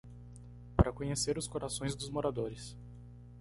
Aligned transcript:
Para 0.75 0.91
conhecer 0.91 1.37
os 1.37 1.47
corações 1.47 1.95
dos 1.95 2.09
moradores 2.09 2.75